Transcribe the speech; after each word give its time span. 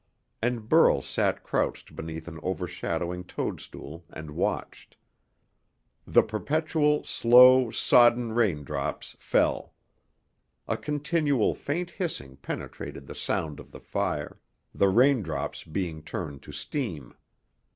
And 0.41 0.67
Burl 0.67 1.03
sat 1.03 1.43
crouched 1.43 1.95
beneath 1.95 2.27
an 2.27 2.39
overshadowing 2.41 3.23
toadstool 3.23 4.03
and 4.09 4.31
watched. 4.31 4.97
The 6.07 6.23
perpetual, 6.23 7.03
slow, 7.03 7.69
sodden 7.69 8.31
raindrops 8.33 9.15
fell. 9.19 9.75
A 10.67 10.75
continual 10.75 11.53
faint 11.53 11.91
hissing 11.91 12.37
penetrated 12.37 13.05
the 13.05 13.13
sound 13.13 13.59
of 13.59 13.69
the 13.69 13.79
fire 13.79 14.39
the 14.73 14.89
raindrops 14.89 15.63
being 15.63 16.01
turned 16.01 16.41
to 16.41 16.51
steam. 16.51 17.13